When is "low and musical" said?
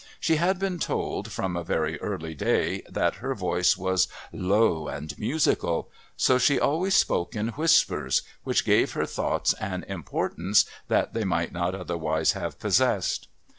4.33-5.91